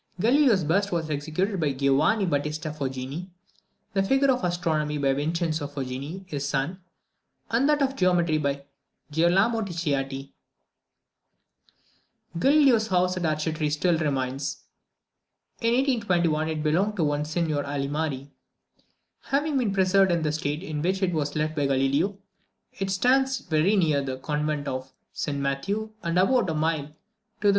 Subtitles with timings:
[0.19, 3.29] Galileo's bust was executed by Giovanni Battista Foggini;
[3.93, 6.81] the figure of Astronomy by Vincenzio Foggini, his son;
[7.51, 8.63] and that of Geometry by
[9.11, 10.33] Girolamo Ticciati.
[12.39, 14.63] Galileo's house at Arcetri still remains.
[15.61, 18.31] In 1821 it belonged to one Signor Alimari,
[19.25, 22.17] having been preserved in the state in which it was left by Galileo;
[22.73, 26.95] it stands very near the convent of St Matthew, and about a mile to
[27.49, 27.49] the S.